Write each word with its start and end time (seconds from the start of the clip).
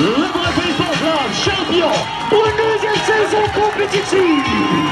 Liverpool 0.00 0.42
la 0.42 0.50
paix, 0.52 0.72
champion 1.32 1.92
pour 2.28 2.42
la 2.44 2.50
deuxième 2.52 3.00
saison 3.06 3.42
compétitive 3.54 4.87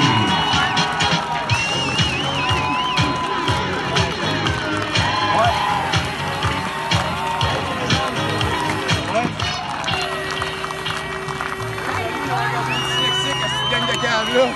gang 14.03 14.27
de 14.27 14.33
cave 14.33 14.35
là. 14.35 14.47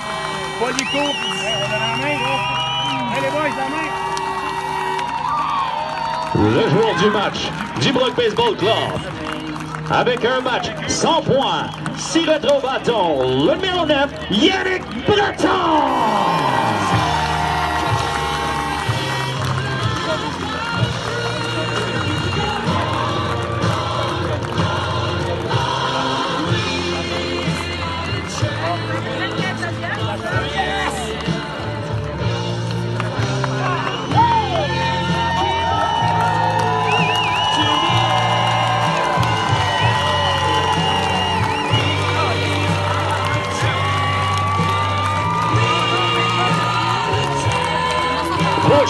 Pas 0.60 0.70
les. 0.70 0.84
Allez, 3.16 3.30
boys, 3.30 3.54
la 3.56 3.68
main. 3.68 3.88
Le 6.34 6.68
joueur 6.70 6.94
du 6.96 7.10
match 7.10 7.40
du 7.80 7.92
Brock 7.92 8.14
Baseball 8.16 8.56
Club. 8.56 9.00
Avec 9.90 10.24
un 10.24 10.40
match 10.40 10.70
100 10.86 11.22
points, 11.22 11.66
6 11.96 12.28
au 12.28 12.60
bâton, 12.60 13.46
le 13.46 13.56
numéro 13.56 13.84
9, 13.84 14.08
Yannick 14.30 14.84
Breton! 15.04 16.39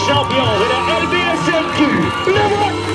champion 0.06 0.44
de 0.60 0.66
la 0.70 0.80
LBSMQ, 1.00 1.80
le 2.26 2.42
vote 2.56 2.89